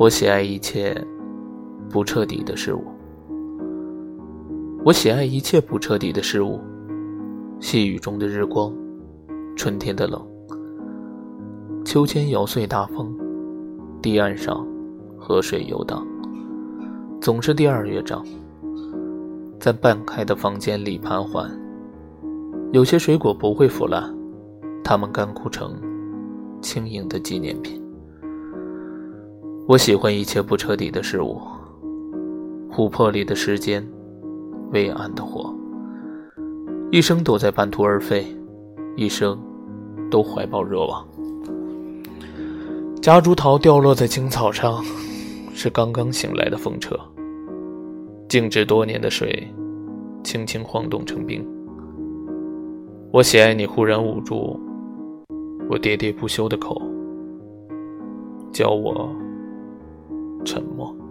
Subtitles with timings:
[0.00, 0.96] 我喜爱一切
[1.90, 2.82] 不彻底的事物。
[4.82, 6.58] 我喜爱一切不彻底的事物。
[7.60, 8.72] 细雨中的日光，
[9.54, 10.26] 春天的冷，
[11.84, 13.14] 秋千摇碎大风，
[14.00, 14.66] 堤岸上
[15.18, 16.02] 河水游荡。
[17.20, 18.24] 总是第二乐章，
[19.58, 21.46] 在半开的房间里盘桓。
[22.72, 24.10] 有些水果不会腐烂，
[24.82, 25.78] 它们干枯成
[26.62, 27.78] 轻盈的纪念品。
[29.70, 31.40] 我喜欢一切不彻底的事物。
[32.72, 33.88] 琥珀里的时间，
[34.72, 35.54] 微暗的火，
[36.90, 38.26] 一生都在半途而废，
[38.96, 39.40] 一生
[40.10, 41.06] 都怀抱热望。
[43.00, 44.82] 夹竹桃掉落在青草上。
[45.52, 46.98] 是刚刚醒来的风车，
[48.28, 49.46] 静止多年的水，
[50.24, 51.46] 轻轻晃动成冰。
[53.12, 54.58] 我喜爱你忽然捂住
[55.68, 56.80] 我喋喋不休的口，
[58.50, 59.08] 教我
[60.44, 61.09] 沉默。